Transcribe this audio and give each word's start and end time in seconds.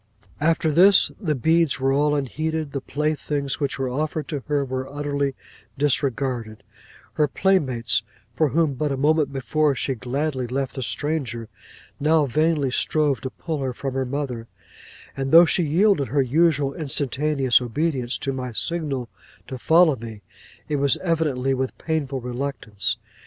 'After 0.39 0.71
this, 0.71 1.11
the 1.19 1.35
beads 1.35 1.79
were 1.79 1.93
all 1.93 2.15
unheeded; 2.15 2.71
the 2.71 2.81
playthings 2.81 3.59
which 3.59 3.77
were 3.77 3.87
offered 3.87 4.27
to 4.29 4.39
her 4.47 4.65
were 4.65 4.91
utterly 4.91 5.35
disregarded; 5.77 6.63
her 7.13 7.27
playmates, 7.27 8.01
for 8.33 8.49
whom 8.49 8.73
but 8.73 8.91
a 8.91 8.97
moment 8.97 9.31
before 9.31 9.75
she 9.75 9.93
gladly 9.93 10.47
left 10.47 10.73
the 10.73 10.81
stranger, 10.81 11.49
now 11.99 12.25
vainly 12.25 12.71
strove 12.71 13.21
to 13.21 13.29
pull 13.29 13.59
her 13.61 13.73
from 13.73 13.93
her 13.93 14.03
mother; 14.03 14.47
and 15.15 15.31
though 15.31 15.45
she 15.45 15.61
yielded 15.61 16.07
her 16.07 16.21
usual 16.23 16.73
instantaneous 16.73 17.61
obedience 17.61 18.17
to 18.17 18.33
my 18.33 18.51
signal 18.53 19.07
to 19.47 19.59
follow 19.59 19.95
me, 19.95 20.23
it 20.67 20.77
was 20.77 20.97
evidently 21.03 21.53
with 21.53 21.77
painful 21.77 22.19
reluctance. 22.19 22.97